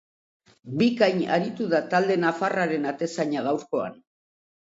[0.77, 4.01] Bikain aritu da talde nafarraren atezaina gaurkoan.